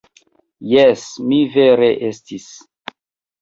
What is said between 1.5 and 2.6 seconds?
vere estis.